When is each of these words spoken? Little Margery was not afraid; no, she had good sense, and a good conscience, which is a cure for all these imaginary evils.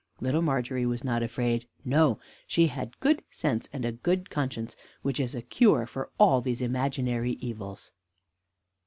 Little 0.19 0.41
Margery 0.41 0.87
was 0.87 1.03
not 1.03 1.21
afraid; 1.21 1.67
no, 1.85 2.17
she 2.47 2.65
had 2.65 2.99
good 2.99 3.21
sense, 3.29 3.69
and 3.71 3.85
a 3.85 3.91
good 3.91 4.31
conscience, 4.31 4.75
which 5.03 5.19
is 5.19 5.35
a 5.35 5.43
cure 5.43 5.85
for 5.85 6.09
all 6.17 6.41
these 6.41 6.59
imaginary 6.59 7.33
evils. 7.33 7.91